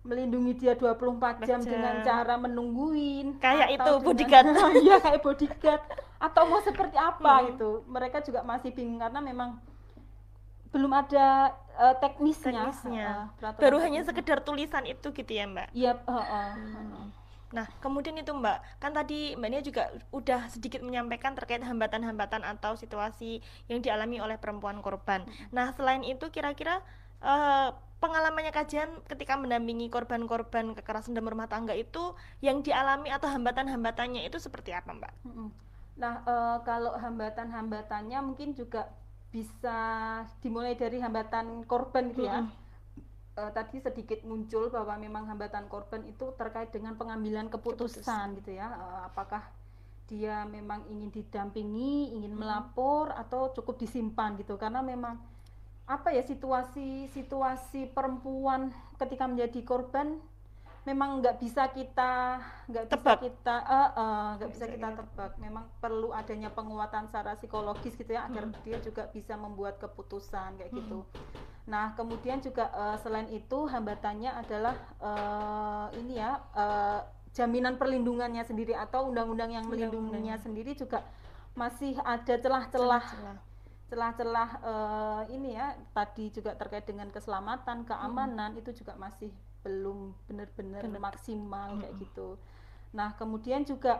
[0.06, 1.66] melindungi dia 24 jam Jam.
[1.66, 4.46] dengan cara menungguin Kayak itu, bodyguard.
[4.87, 5.82] iya kayak bodyguard
[6.22, 7.46] atau mau seperti apa Hmm.
[7.50, 9.58] gitu mereka juga masih bingung karena memang
[10.70, 13.34] belum ada eh, teknisnya, Teknisnya.
[13.34, 14.08] peraturan Baru hanya teknisnya.
[14.14, 15.68] sekedar tulisan itu gitu ya, Mbak.
[15.72, 17.10] iya eh, eh, Hmm.
[17.55, 22.75] Nah, kemudian itu Mbak, kan tadi Mbak Nia juga udah sedikit menyampaikan terkait hambatan-hambatan atau
[22.75, 23.38] situasi
[23.71, 25.23] yang dialami oleh perempuan korban.
[25.55, 26.83] Nah, selain itu kira-kira
[27.23, 27.71] eh,
[28.03, 34.43] pengalamannya kajian ketika mendampingi korban-korban kekerasan dalam rumah tangga itu yang dialami atau hambatan-hambatannya itu
[34.43, 35.12] seperti apa, Mbak?
[35.23, 35.49] Mm-mm.
[35.95, 38.90] Nah, eh, kalau hambatan-hambatannya mungkin juga
[39.31, 39.79] bisa
[40.43, 42.43] dimulai dari hambatan korban gitu ya.
[42.43, 42.63] Mm-mm.
[43.35, 48.70] Eh, tadi sedikit muncul bahwa memang hambatan korban itu terkait dengan pengambilan keputusan, gitu ya.
[48.70, 49.42] Eh, apakah
[50.07, 54.55] dia memang ingin didampingi, ingin melapor atau cukup disimpan gitu.
[54.55, 55.18] Karena memang
[55.85, 60.16] apa ya situasi situasi perempuan ketika menjadi korban
[60.85, 62.37] memang nggak bisa kita
[62.68, 65.33] nggak bisa kita eh, eh, nggak bisa bisa kita kita tebak.
[65.40, 70.73] Memang perlu adanya penguatan secara psikologis gitu ya agar dia juga bisa membuat keputusan kayak
[70.77, 71.09] gitu.
[71.64, 77.01] Nah kemudian juga eh, selain itu hambatannya adalah eh, ini ya eh,
[77.33, 81.03] jaminan perlindungannya sendiri atau undang-undang yang melindunginya sendiri juga
[81.57, 83.05] masih ada celah-celah.
[83.09, 83.38] Celah-celah.
[83.85, 89.33] celah-celah eh, ini ya tadi juga terkait dengan keselamatan keamanan itu juga masih
[89.64, 91.00] belum benar-benar Benar.
[91.00, 92.05] maksimal kayak Mm-mm.
[92.05, 92.29] gitu
[92.94, 93.98] nah kemudian juga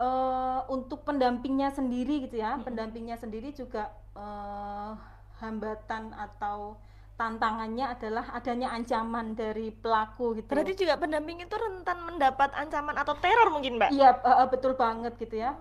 [0.00, 2.66] eh, untuk pendampingnya sendiri gitu ya Mm-mm.
[2.66, 4.92] pendampingnya sendiri juga eh,
[5.40, 6.76] hambatan atau
[7.14, 13.14] tantangannya adalah adanya ancaman dari pelaku gitu Berarti juga pendamping itu rentan mendapat ancaman atau
[13.22, 13.90] teror mungkin, Mbak?
[13.94, 15.52] iya eh, betul banget gitu ya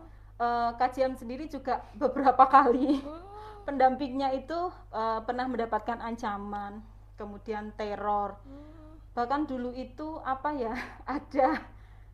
[0.41, 3.21] Eh, kajian sendiri juga beberapa kali Hmm.
[3.61, 4.57] pendampingnya itu
[4.89, 6.81] eh, pernah mendapatkan ancaman,
[7.13, 8.41] kemudian teror.
[8.41, 8.80] Hmm.
[9.11, 10.73] Bahkan dulu itu apa ya,
[11.19, 11.59] ada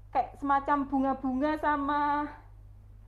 [0.10, 2.26] kayak semacam bunga-bunga sama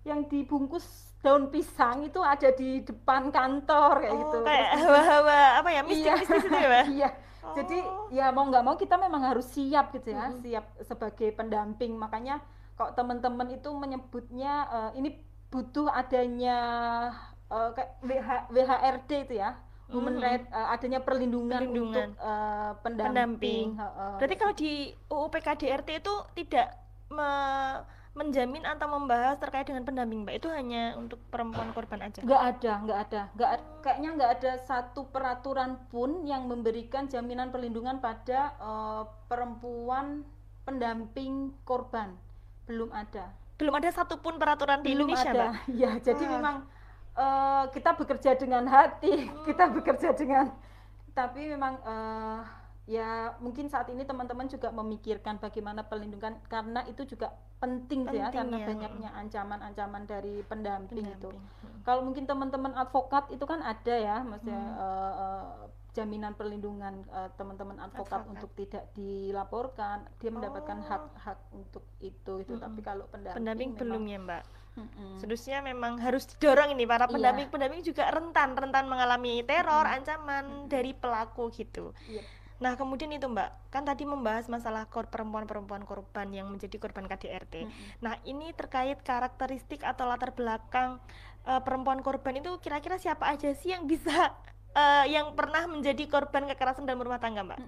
[0.07, 0.85] yang dibungkus
[1.19, 4.37] daun pisang itu ada di depan kantor kayak oh, gitu.
[4.47, 6.83] kayak hawa-hawa apa ya mistis-mistis itu ya?
[7.03, 7.09] Iya.
[7.49, 8.07] Jadi Oh.
[8.13, 10.43] ya mau nggak mau kita memang harus siap gitu ya, Mm-mm.
[10.43, 11.97] siap sebagai pendamping.
[11.97, 12.39] Makanya
[12.77, 15.09] kok teman-teman itu menyebutnya eh, ini
[15.49, 16.57] butuh adanya
[17.49, 19.57] eh, kayak WH, WHRD itu ya,
[19.89, 20.21] Human Mhm.
[20.21, 22.09] Right, eh, adanya perlindungan, Perlindungan.
[22.09, 23.09] untuk eh, pendamping.
[23.09, 23.67] Pendamping.
[23.75, 24.13] Heeh.
[24.15, 24.71] Berarti kalau di
[25.07, 26.67] UU PKDRT itu tidak
[27.09, 30.35] me- menjamin atau membahas terkait dengan pendamping, Mbak.
[30.35, 32.19] Itu hanya untuk perempuan korban aja.
[32.19, 37.49] nggak ada, nggak ada, nggak ad- kayaknya nggak ada satu peraturan pun yang memberikan jaminan
[37.49, 40.21] perlindungan pada eh, perempuan
[40.63, 42.13] pendamping korban.
[42.65, 43.33] Belum ada.
[43.55, 45.53] Belum ada satupun peraturan di belum Indonesia, ada Mbak.
[45.81, 46.31] ya jadi Wah.
[46.35, 46.55] memang
[47.19, 50.55] eh, kita bekerja dengan hati kita bekerja dengan
[51.11, 52.39] tapi memang eh,
[52.89, 57.29] ya mungkin saat ini teman-teman juga memikirkan bagaimana perlindungan karena itu juga
[57.59, 61.37] penting, ya Penting karena ya, banyaknya ancaman-ancaman dari pendamping, itu Pendamping.
[61.61, 61.79] Hmm.
[61.85, 64.79] kalau mungkin teman-teman advokat itu kan ada ya maksudnya Hmm.
[64.79, 65.45] eh,
[65.91, 68.31] jaminan perlindungan eh, teman-teman advokat, Advokat.
[68.31, 70.85] untuk tidak dilaporkan dia mendapatkan Oh.
[70.85, 72.61] hak-hak untuk itu itu Mm-mm.
[72.61, 74.43] tapi kalau pendamping, Pendamping memang- belum ya, Mbak.
[74.71, 75.11] Mm-mm.
[75.17, 77.11] Seharusnya memang harus didorong ini para Iya.
[77.11, 79.95] pendamping-pendamping juga rentan rentan mengalami teror, Mm-mm.
[79.97, 80.67] ancaman Mm-mm.
[80.67, 81.91] dari pelaku gitu.
[82.05, 82.21] Iya.
[82.59, 87.63] Nah, kemudian itu, Mbak, kan tadi membahas masalah kor perempuan-perempuan korban yang menjadi korban KDRT.
[87.63, 87.87] Mm-mm.
[87.99, 90.99] Nah, ini terkait karakteristik atau latar belakang
[91.41, 94.35] eh, perempuan korban itu kira-kira siapa aja sih yang bisa
[94.75, 97.59] eh, yang pernah menjadi korban kekerasan dalam rumah tangga, Mbak?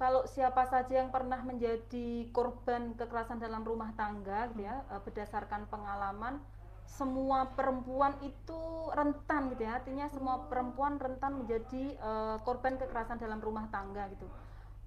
[0.00, 5.68] Kalau siapa saja yang pernah menjadi korban kekerasan dalam rumah tangga, gitu ya, eh, berdasarkan
[5.68, 6.40] pengalaman,
[6.88, 8.60] semua perempuan itu
[8.96, 9.76] rentan, gitu ya.
[9.76, 14.24] Artinya semua perempuan rentan menjadi eh, korban kekerasan dalam rumah tangga, gitu.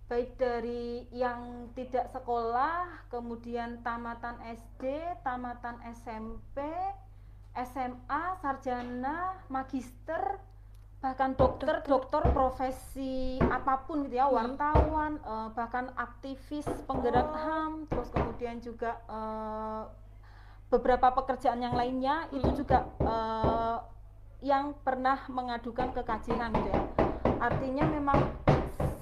[0.10, 4.84] Baik dari yang tidak sekolah, kemudian tamatan SD,
[5.24, 6.60] tamatan SMP,
[7.54, 10.42] SMA, sarjana, magister,
[11.04, 14.40] bahkan dokter, dokter profesi apa pun gitu ya, Hmm.
[14.40, 17.36] wartawan, eh, bahkan aktivis penggerak Oh.
[17.44, 19.84] HAM, terus kemudian juga eh,
[20.72, 22.58] beberapa pekerjaan yang lainnya itu Hmm.
[22.58, 23.78] juga eh,
[24.48, 26.82] yang pernah mengadukan ke KJH gitu ya.
[27.44, 28.20] Artinya memang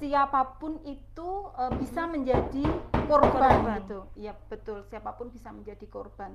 [0.02, 2.66] siapa pun itu eh, bisa menjadi
[3.06, 3.78] korban, Korban.
[3.78, 3.98] gitu.
[4.18, 6.34] Iya betul, siapa pun bisa menjadi korban.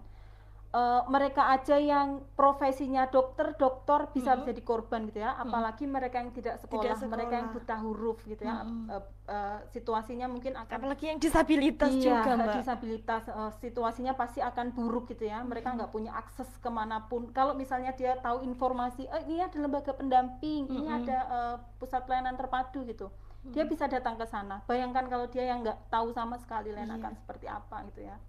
[0.68, 4.38] Eh, mereka aja yang profesinya dokter, dokter bisa Mhm.
[4.44, 5.32] menjadi korban gitu ya.
[5.34, 7.64] Apalagi mereka yang tidak sekolah, Tidak mereka yang sekolah.
[7.64, 8.68] buta huruf gitu ya.
[8.68, 8.92] Mhm.
[8.92, 12.56] Eh, eh, situasinya mungkin akan Apalagi yang disabilitas iya, juga, Mbak.
[12.60, 15.40] disabilitas eh, situasinya pasti akan buruk gitu ya.
[15.42, 17.32] Mereka nggak punya akses ke mana pun.
[17.32, 20.98] Kalau misalnya dia tahu informasi, eh, ini ada lembaga pendamping, ini Mhm.
[21.00, 23.08] ada eh, pusat pelayanan terpadu gitu,
[23.46, 24.60] dia bisa datang ke sana.
[24.68, 27.00] Bayangkan kalau dia yang nggak tahu sama sekali lain Iya.
[27.00, 28.20] akan seperti apa gitu ya.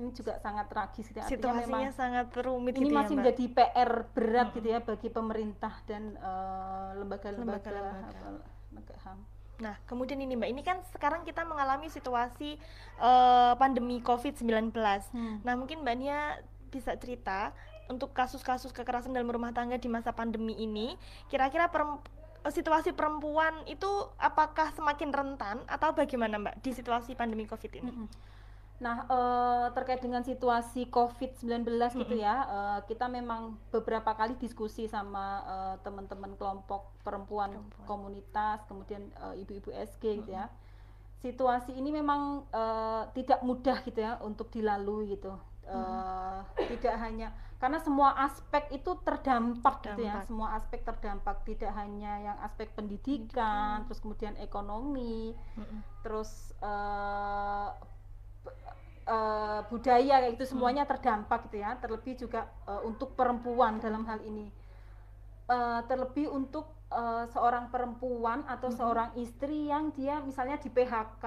[0.00, 1.20] Ini juga sangat tragis gitu.
[1.20, 1.28] ya.
[1.28, 3.20] Artinya memang Situasinya sangat rumit ini gitu ya, masih Mbak.
[3.20, 4.56] menjadi PR berat Mm-mm.
[4.56, 7.70] gitu ya bagi pemerintah dan eh, lembaga-lembaga
[8.72, 9.18] lembaga HAM.
[9.60, 12.56] Nah, kemudian ini Mbak, ini kan sekarang kita mengalami situasi
[12.96, 14.72] eh, pandemi COVID-19.
[15.12, 15.44] Hmm.
[15.44, 16.40] Nah, mungkin Mbak Nia
[16.72, 17.52] bisa cerita
[17.92, 20.96] untuk kasus-kasus kekerasan dalam rumah tangga di masa pandemi ini,
[21.28, 27.72] kira-kira eh, situasi perempuan itu apakah semakin rentan atau bagaimana Mbak di situasi pandemi COVID
[27.84, 27.92] ini?
[27.92, 28.08] Mm-mm.
[28.80, 32.24] Nah, eh, terkait dengan situasi COVID-19 gitu Mm-mm.
[32.24, 37.84] ya, eh, kita memang beberapa kali diskusi sama eh, teman-teman kelompok perempuan, Perempuan.
[37.84, 40.48] komunitas, kemudian eh, ibu-ibu SG gitu ya.
[41.20, 45.36] Situasi ini memang eh, tidak mudah gitu ya untuk dilalui gitu.
[45.70, 46.38] Eh,
[46.72, 50.24] Tidak hanya karena semua aspek itu terdampak, gitu ya, Terdampak.
[50.24, 55.84] semua aspek terdampak, tidak hanya yang aspek pendidikan, terus kemudian ekonomi, Mm-mm.
[56.00, 57.68] terus eh,
[59.06, 64.20] eh, budaya kayak gitu semuanya terdampak gitu ya terlebih juga eh, untuk perempuan dalam hal
[64.22, 64.48] ini
[65.50, 68.76] Eh, terlebih untuk eh, seorang perempuan atau Mhm.
[68.78, 71.24] seorang istri yang dia misalnya di PHK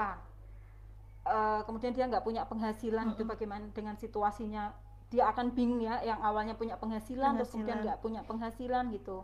[1.23, 3.31] Eh, kemudian dia nggak punya penghasilan itu Mhm.
[3.31, 4.71] bagaimana dengan situasinya
[5.07, 7.85] dia akan bingung ya yang awalnya punya penghasilan, terus kemudian Penghasilan.
[7.85, 9.17] nggak punya penghasilan gitu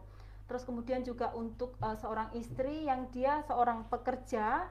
[0.48, 4.68] terus kemudian juga untuk eh, seorang istri yang dia seorang pekerja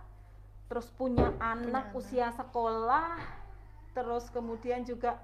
[0.68, 1.96] terus punya anak anak.
[1.96, 3.16] usia sekolah
[3.96, 5.16] terus kemudian juga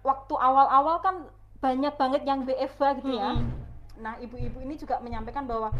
[0.00, 1.16] waktu awal-awal kan
[1.60, 3.52] banyak banget yang WFH gitu ya Mm-mm.
[4.00, 5.72] nah ibu-ibu ini juga menyampaikan bahwa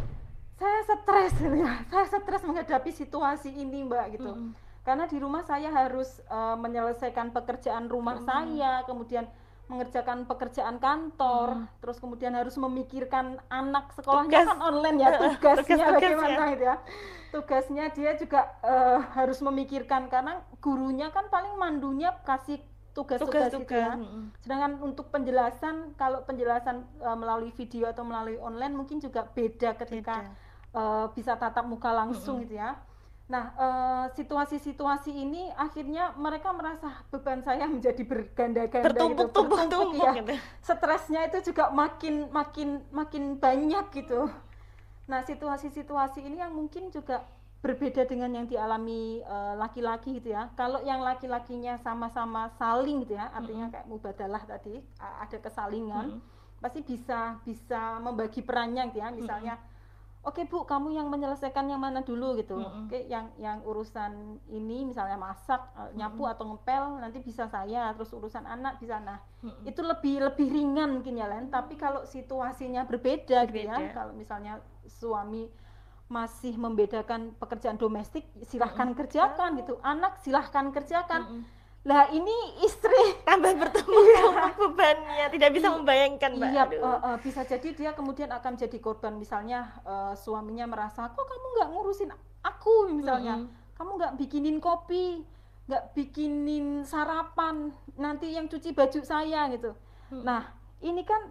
[0.57, 4.53] saya stres gitu ya saya stres menghadapi situasi ini mbak gitu Mm-mm.
[4.85, 8.29] karena di rumah saya harus eh, menyelesaikan pekerjaan rumah Rumah.
[8.29, 9.25] saya kemudian
[9.67, 11.67] mengerjakan pekerjaan kantor Hmm.
[11.83, 14.47] terus kemudian harus memikirkan anak sekolahnya Tugas.
[14.47, 15.91] kan online ya tugasnya Tugas-tugasnya.
[15.93, 16.77] bagaimana gitu ya
[17.29, 22.63] tugasnya dia juga eh, harus memikirkan karena gurunya kan paling mandunya kasih
[22.97, 23.93] tugas-tugas itu ya.
[24.41, 30.25] Sedangkan untuk penjelasan kalau penjelasan uh, melalui video atau melalui online mungkin juga beda ketika
[30.25, 30.33] beda.
[30.73, 32.73] Uh, bisa tatap muka langsung gitu ya.
[33.27, 33.51] Nah,
[34.15, 40.13] situasi-situasi uh, ini akhirnya mereka merasa beban saya menjadi berganda-ganda gitu, bertumpuk ya.
[40.15, 40.35] Gitu.
[40.63, 44.31] Stresnya itu juga makin makin makin banyak gitu.
[45.11, 47.27] Nah, situasi-situasi ini yang mungkin juga
[47.67, 50.47] berbeda dengan yang dialami eh, laki-laki uh, gitu ya.
[50.55, 56.63] Kalau yang laki-lakinya sama-sama saling gitu ya, artinya kayak mubadalah tadi ada kesalingan, -hmm.
[56.63, 59.11] pasti bisa bisa membagi perannya gitu ya.
[59.11, 59.75] Misalnya, -hmm.
[60.27, 62.59] Oke okay, bu, kamu yang menyelesaikan yang mana dulu gitu.
[62.59, 62.91] -hmm.
[62.91, 66.35] Oke, okay, yang yang urusan ini misalnya masak, uh, nyapu -hmm.
[66.35, 67.95] atau ngepel nanti bisa saya.
[67.95, 69.23] Terus urusan anak bisa nah.
[69.47, 69.71] -hmm.
[69.71, 71.47] Itu lebih lebih ringan mungkin ya Len.
[71.47, 73.79] Tapi kalau situasinya berbeda, berbeda.
[73.79, 74.59] gitu ya, kalau misalnya
[74.91, 75.47] suami
[76.07, 79.01] masih membedakan pekerjaan domestik silahkan mm -hmm.
[79.03, 81.56] kerjakan gitu anak silahkan kerjakan mm -hmm.
[81.87, 83.15] Lah ini istri.
[83.29, 84.51] Tambah bertumpuk iya.
[84.59, 85.27] bebannya.
[85.31, 86.51] Tidak bisa membayangkan mbak.
[86.51, 89.15] Iya uh, uh, bisa jadi dia kemudian akan jadi korban.
[89.15, 92.11] Misalnya uh, suaminya merasa kok kamu nggak ngurusin
[92.43, 92.91] aku?
[92.91, 93.39] misalnya.
[93.39, 93.75] Mm -hmm.
[93.79, 95.23] kamu nggak bikinin kopi
[95.67, 99.71] nggak bikinin sarapan nanti yang cuci baju saya gitu.
[99.71, 100.23] Mm -hmm.
[100.27, 100.43] nah
[100.83, 101.31] ini kan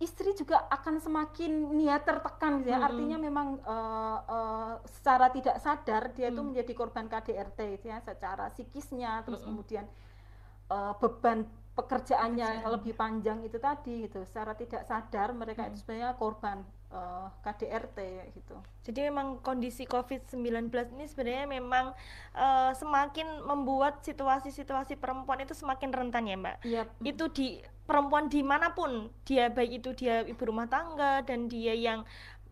[0.00, 2.80] istri juga akan semakin niat tertekan gitu ya.
[2.80, 2.88] Hmm.
[2.88, 6.56] Artinya memang uh, uh, secara tidak sadar dia itu hmm.
[6.56, 9.48] menjadi korban KDRT gitu ya, secara psikisnya terus hmm.
[9.52, 9.84] kemudian
[10.72, 11.44] uh, beban
[11.76, 14.24] pekerjaannya yang lebih panjang itu tadi gitu.
[14.24, 15.70] Secara tidak sadar mereka hmm.
[15.70, 17.98] itu sebenarnya korban uh, KDRT
[18.34, 18.56] gitu.
[18.84, 21.94] Jadi memang kondisi COVID-19 ini sebenarnya memang
[22.34, 26.56] uh, semakin membuat situasi-situasi perempuan itu semakin rentan ya Mbak.
[26.66, 26.86] Yep.
[27.06, 27.48] Itu di
[27.90, 32.06] perempuan di mana pun dia baik itu dia ibu rumah tangga dan dia yang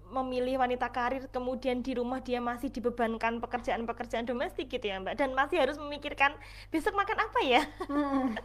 [0.09, 5.37] memilih wanita karir kemudian di rumah dia masih dibebankan pekerjaan-pekerjaan domestik gitu ya mbak dan
[5.37, 6.33] masih harus memikirkan
[6.73, 8.37] besok makan apa ya hmm.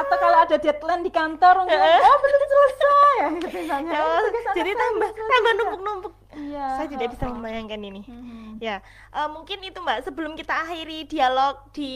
[0.00, 1.64] atau kalau ada deadline di kantor
[2.06, 6.66] oh belum selesai ya gitu misalnya oh, jadi tambah tambah numpuk-numpuk Iya.
[6.78, 8.02] Saya tidak bisa membayangkan ini.
[8.04, 8.60] Hmm.
[8.60, 8.84] Ya,
[9.16, 10.06] uh, mungkin itu Mbak.
[10.06, 11.92] Sebelum kita akhiri dialog di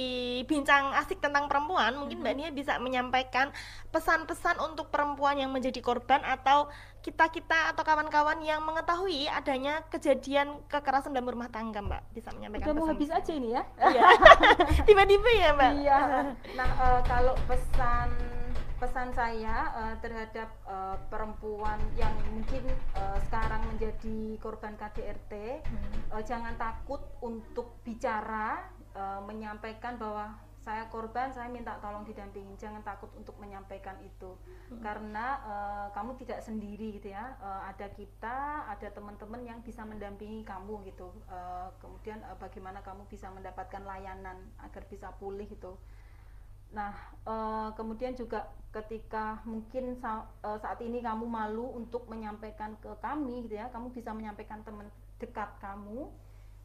[0.48, 3.52] bincang asik tentang perempuan, mungkin Mbak Nia bisa menyampaikan
[3.92, 6.72] pesan-pesan untuk perempuan yang menjadi korban atau
[7.02, 12.02] kita-kita atau kawan-kawan yang mengetahui adanya kejadian kekerasan dalam rumah tangga, Mbak.
[12.14, 13.62] Bisa menyampaikan Udah mau habis aja ini ya.
[13.82, 14.02] Iya.
[14.88, 15.72] Tiba-tiba ya, Mbak.
[15.82, 15.98] Iya.
[16.54, 18.14] Nah, uh, kalau pesan
[18.82, 22.66] pesan saya uh, terhadap uh, perempuan yang mungkin
[22.98, 26.10] uh, sekarang menjadi korban KDRT hmm.
[26.10, 28.58] uh, jangan takut untuk bicara
[28.98, 32.54] uh, menyampaikan bahwa saya korban saya minta tolong didampingin.
[32.54, 34.38] Jangan takut untuk menyampaikan itu.
[34.72, 34.80] Hmm.
[34.80, 37.36] karena uh, kamu tidak sendiri gitu ya.
[37.42, 41.10] Uh, ada kita ada teman-teman yang bisa mendampingi kamu gitu.
[41.28, 45.76] Uh, kemudian uh, bagaimana kamu bisa mendapatkan layanan agar bisa pulih gitu.
[46.72, 46.96] Nah,
[47.28, 53.44] uh, kemudian juga ketika mungkin sa uh, saat ini kamu malu untuk menyampaikan ke kami
[53.44, 54.88] gitu ya, kamu bisa menyampaikan teman
[55.20, 56.08] dekat kamu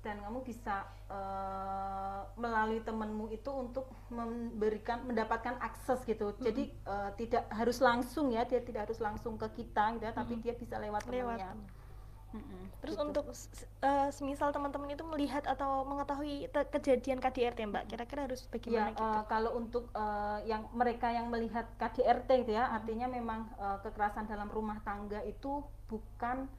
[0.05, 6.31] dan kamu bisa uh, melalui temanmu itu untuk memberikan mendapatkan akses gitu.
[6.31, 6.45] Mm -hmm.
[6.47, 10.38] Jadi uh, tidak harus langsung ya, dia tidak harus langsung ke kita gitu ya, tapi
[10.38, 10.45] mm -hmm.
[10.45, 11.51] dia bisa lewat temannya.
[12.36, 12.63] Mm-hmm.
[12.83, 13.05] Terus gitu.
[13.07, 13.25] untuk
[13.88, 19.03] uh, semisal teman-teman itu melihat atau mengetahui kejadian KDRT Mbak, kira-kira harus bagaimana ya, gitu?
[19.07, 22.77] Uh, kalau untuk uh, yang mereka yang melihat KDRT gitu ya, hmm.
[22.77, 26.51] artinya memang uh, kekerasan dalam rumah tangga itu bukan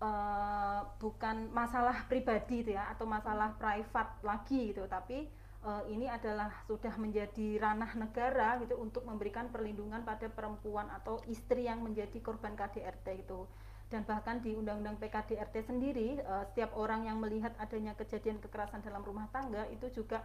[0.00, 5.28] uh, bukan masalah pribadi gitu ya atau masalah private lagi gitu, tapi
[5.62, 11.68] uh, ini adalah sudah menjadi ranah negara gitu untuk memberikan perlindungan pada perempuan atau istri
[11.68, 13.44] yang menjadi korban KDRT itu
[13.90, 19.04] dan bahkan di Undang-Undang PKDRT sendiri uh, setiap orang yang melihat adanya kejadian kekerasan dalam
[19.04, 20.24] rumah tangga itu juga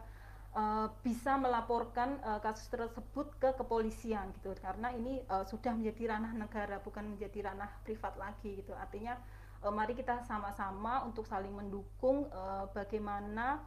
[1.04, 4.56] bisa melaporkan kasus tersebut ke kepolisian gitu.
[4.64, 5.20] Karena ini
[5.52, 8.72] sudah menjadi ranah negara bukan menjadi ranah privat lagi gitu.
[8.72, 9.20] Artinya
[9.64, 13.62] uh, mari kita sama-sama untuk saling mendukung uh, bagaimana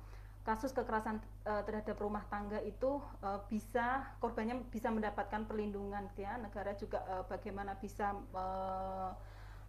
[0.49, 6.41] kasus kekerasan uh, terhadap rumah tangga itu uh, bisa korbannya bisa mendapatkan perlindungan gitu ya.
[6.41, 9.13] Negara juga uh, bagaimana bisa uh,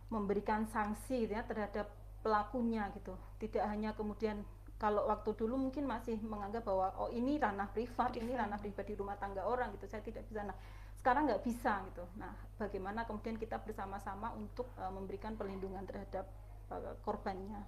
[0.08, 1.92] memberikan sanksi gitu ya terhadap
[2.24, 3.12] pelakunya gitu.
[3.44, 4.48] Tidak hanya kemudian
[4.80, 9.20] kalau waktu dulu mungkin masih menganggap bahwa oh ini ranah privat ini ranah pribadi rumah
[9.20, 9.92] tangga orang gitu.
[9.92, 10.56] Saya tidak bisa nah
[11.00, 12.04] sekarang nggak bisa gitu.
[12.20, 16.28] Nah bagaimana kemudian kita bersama-sama untuk uh, memberikan perlindungan terhadap
[16.70, 17.64] uh, korbannya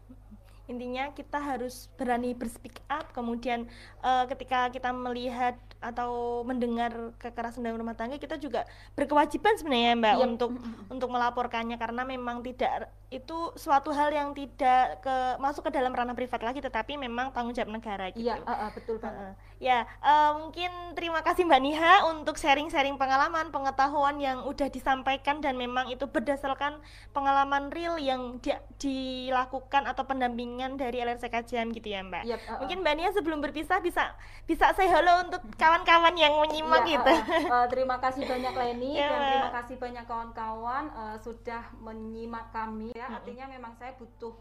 [0.71, 3.67] intinya kita harus berani berspeak up kemudian
[3.99, 8.63] uh, ketika kita melihat atau mendengar kekerasan dalam rumah tangga kita juga
[8.95, 10.25] berkewajiban sebenarnya mbak yep.
[10.29, 10.51] untuk
[10.87, 16.15] untuk melaporkannya karena memang tidak itu suatu hal yang tidak ke masuk ke dalam ranah
[16.15, 18.23] privat lagi tetapi memang tanggung jawab negara gitu.
[18.23, 19.35] Iya, uh, uh, betul banget.
[19.35, 25.37] Uh, Ya, uh, mungkin terima kasih Mbak Niha untuk sharing-sharing pengalaman, pengetahuan yang udah disampaikan
[25.37, 26.81] dan memang itu berdasarkan
[27.13, 32.23] pengalaman real yang di dilakukan atau pendampingan dari LRC Kajian gitu ya Mbak.
[32.29, 32.59] Yep, uh, uh.
[32.61, 34.13] Mungkin Mbak Niha sebelum berpisah bisa
[34.45, 37.13] bisa say halo untuk kawan-kawan yang menyimak ya, gitu.
[37.49, 42.53] Uh, uh, terima kasih banyak Leni ya, dan terima kasih banyak kawan-kawan uh, sudah menyimak
[42.53, 43.09] kami ya.
[43.09, 44.37] Artinya memang saya butuh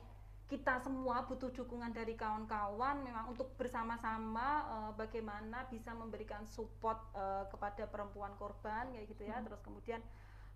[0.51, 7.47] kita semua butuh dukungan dari kawan-kawan memang untuk bersama-sama uh, bagaimana bisa memberikan support uh,
[7.47, 9.47] kepada perempuan korban kayak gitu ya hmm.
[9.47, 10.03] terus kemudian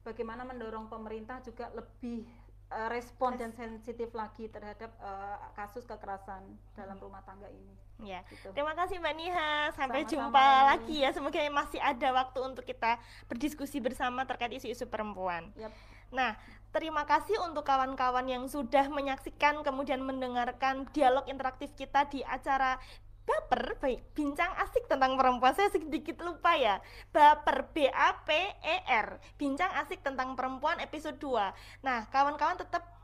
[0.03, 2.27] bagaimana mendorong pemerintah juga lebih
[2.75, 6.43] uh, respon dan sensitif lagi terhadap uh, kasus kekerasan
[6.75, 7.75] dalam rumah tangga ini.
[8.03, 8.51] Ya, gitu.
[8.51, 9.53] terima kasih Mbak Niha.
[9.79, 11.11] Sampai Sama-sama jumpa lagi ya.
[11.15, 12.99] Semoga masih ada waktu untuk kita
[13.31, 15.55] berdiskusi bersama terkait isu-isu perempuan.
[15.55, 15.71] Yep.
[16.11, 16.35] Nah,
[16.75, 22.83] terima kasih untuk kawan-kawan yang sudah menyaksikan kemudian mendengarkan dialog interaktif kita di acara
[23.25, 25.57] baper baik bincang asik tentang perempuan.
[25.57, 26.81] Saya sedikit lupa ya.
[27.11, 29.21] Baper B A P E R.
[29.41, 32.95] Bincang asik tentang perempuan episode 2 nah kawan-kawan tetap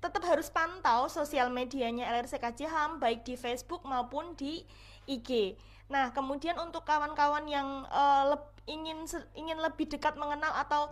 [0.00, 4.64] tetap harus pantau sosial medianya LRC HAM baik di Facebook maupun di
[5.04, 5.60] IG
[5.92, 8.32] nah kemudian untuk kawan-kawan yang uh,
[8.64, 9.04] ingin
[9.36, 10.88] ingin lebih dekat mengenal atau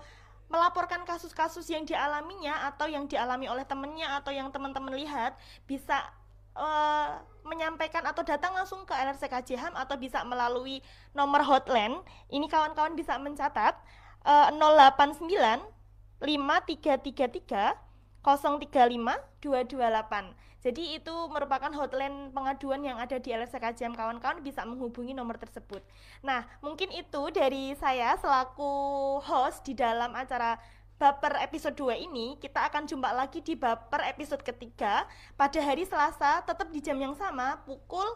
[0.49, 5.37] melaporkan kasus-kasus yang dialaminya atau yang dialami oleh temennya atau yang teman-teman lihat
[5.69, 6.09] bisa
[6.57, 10.85] uh, menyampaikan atau datang langsung ke LRC KJHAM atau bisa melalui
[11.17, 13.75] nomor hotline ini kawan-kawan bisa mencatat
[14.25, 15.29] uh, 089
[16.21, 17.77] 5333
[18.21, 18.69] 035
[19.41, 25.39] 228 jadi itu merupakan hotline pengaduan yang ada di LSK Jam kawan-kawan bisa menghubungi nomor
[25.39, 25.87] tersebut.
[26.27, 30.59] Nah, mungkin itu dari saya selaku host di dalam acara
[30.99, 35.07] Baper episode 2 ini kita akan jumpa lagi di Baper episode ketiga
[35.39, 38.07] pada hari Selasa tetap di jam yang sama pukul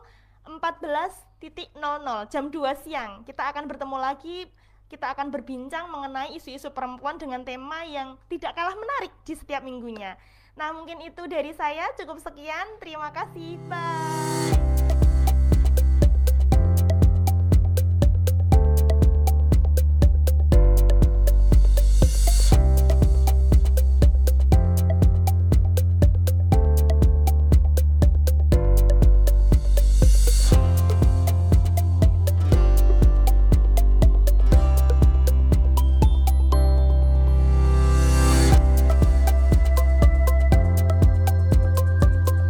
[0.42, 1.78] 14.00
[2.26, 3.22] jam 2 siang.
[3.22, 4.50] Kita akan bertemu lagi
[4.92, 10.20] kita akan berbincang mengenai isu-isu perempuan dengan tema yang tidak kalah menarik di setiap minggunya.
[10.52, 11.88] Nah, mungkin itu dari saya.
[11.96, 12.76] Cukup sekian.
[12.76, 13.56] Terima kasih.
[13.72, 14.21] Bye.